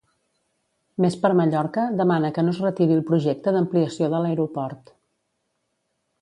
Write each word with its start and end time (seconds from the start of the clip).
Més 1.03 1.17
per 1.25 1.29
Mallorca 1.39 1.83
demana 1.99 2.31
que 2.37 2.45
no 2.47 2.55
es 2.55 2.61
retiri 2.65 2.97
el 2.97 3.05
projecte 3.11 3.53
d'ampliació 3.57 4.09
de 4.15 4.23
l'aeroport. 4.25 4.91